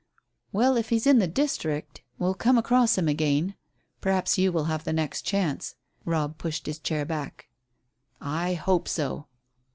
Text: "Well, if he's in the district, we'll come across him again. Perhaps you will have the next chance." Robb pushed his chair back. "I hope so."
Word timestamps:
"Well, 0.51 0.77
if 0.77 0.89
he's 0.89 1.05
in 1.05 1.19
the 1.19 1.27
district, 1.27 2.01
we'll 2.17 2.33
come 2.33 2.57
across 2.57 2.97
him 2.97 3.07
again. 3.07 3.53
Perhaps 4.01 4.35
you 4.35 4.51
will 4.51 4.63
have 4.63 4.83
the 4.83 4.91
next 4.93 5.21
chance." 5.21 5.75
Robb 6.05 6.39
pushed 6.39 6.65
his 6.65 6.79
chair 6.79 7.05
back. 7.05 7.49
"I 8.19 8.55
hope 8.55 8.87
so." 8.87 9.27